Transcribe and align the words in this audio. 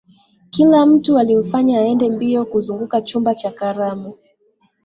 kila 0.49 0.85
mtu 0.85 1.17
alimfanya 1.19 1.79
aende 1.79 2.09
mbio 2.09 2.45
kuzunguka 2.45 3.01
chumba 3.01 3.35
cha 3.35 3.51
karamu 3.51 4.13